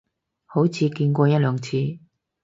[0.47, 1.99] 好似見過一兩次